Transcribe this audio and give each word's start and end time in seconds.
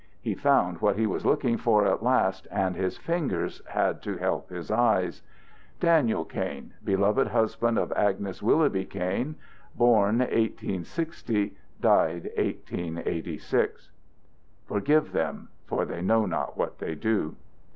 He 0.19 0.33
found 0.33 0.79
what 0.81 0.95
he 0.97 1.05
was 1.05 1.27
looking 1.27 1.57
for 1.57 1.85
at 1.85 2.01
last, 2.01 2.47
and 2.49 2.75
his 2.75 2.97
fingers 2.97 3.61
had 3.67 4.01
to 4.01 4.17
help 4.17 4.49
his 4.49 4.71
eyes. 4.71 5.21
DANIEL 5.79 6.25
KAIN 6.25 6.73
Beloved 6.83 7.27
Husband 7.27 7.77
of 7.77 7.91
Agnes 7.91 8.41
Willoughby 8.41 8.85
Kain 8.85 9.35
Born 9.75 10.17
1860 10.17 11.55
Died 11.81 12.31
1886 12.35 13.91
Forgive 14.65 15.11
them, 15.11 15.49
for 15.67 15.85
they 15.85 16.01
know 16.01 16.25
not 16.25 16.57
what 16.57 16.79
they 16.79 16.95
do. 16.95 17.35